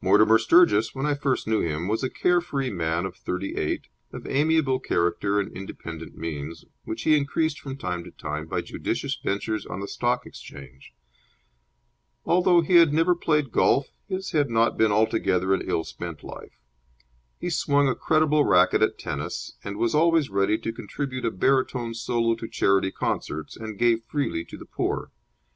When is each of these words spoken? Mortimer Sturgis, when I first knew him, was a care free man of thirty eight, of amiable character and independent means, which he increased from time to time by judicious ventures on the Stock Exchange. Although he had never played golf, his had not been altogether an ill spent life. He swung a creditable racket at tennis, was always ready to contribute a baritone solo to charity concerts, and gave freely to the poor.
Mortimer 0.00 0.38
Sturgis, 0.38 0.92
when 0.92 1.06
I 1.06 1.14
first 1.14 1.46
knew 1.46 1.60
him, 1.60 1.86
was 1.86 2.02
a 2.02 2.10
care 2.10 2.40
free 2.40 2.68
man 2.68 3.06
of 3.06 3.14
thirty 3.14 3.54
eight, 3.56 3.86
of 4.12 4.26
amiable 4.26 4.80
character 4.80 5.38
and 5.38 5.56
independent 5.56 6.16
means, 6.18 6.64
which 6.82 7.02
he 7.02 7.16
increased 7.16 7.60
from 7.60 7.76
time 7.76 8.02
to 8.02 8.10
time 8.10 8.48
by 8.48 8.60
judicious 8.60 9.14
ventures 9.22 9.64
on 9.64 9.78
the 9.78 9.86
Stock 9.86 10.26
Exchange. 10.26 10.92
Although 12.24 12.60
he 12.62 12.74
had 12.74 12.92
never 12.92 13.14
played 13.14 13.52
golf, 13.52 13.92
his 14.08 14.32
had 14.32 14.50
not 14.50 14.76
been 14.76 14.90
altogether 14.90 15.54
an 15.54 15.62
ill 15.64 15.84
spent 15.84 16.24
life. 16.24 16.58
He 17.38 17.48
swung 17.48 17.86
a 17.86 17.94
creditable 17.94 18.44
racket 18.44 18.82
at 18.82 18.98
tennis, 18.98 19.56
was 19.64 19.94
always 19.94 20.28
ready 20.28 20.58
to 20.58 20.72
contribute 20.72 21.24
a 21.24 21.30
baritone 21.30 21.94
solo 21.94 22.34
to 22.34 22.48
charity 22.48 22.90
concerts, 22.90 23.56
and 23.56 23.78
gave 23.78 24.02
freely 24.02 24.44
to 24.46 24.56
the 24.58 24.66
poor. 24.66 25.12